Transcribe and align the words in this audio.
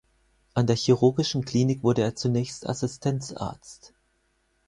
An 0.55 0.65
der 0.65 0.75
Chirurgischen 0.77 1.45
Klinik 1.45 1.83
wurde 1.83 2.01
er 2.01 2.15
zunächst 2.15 2.65
Assistenzarzt. 2.67 3.93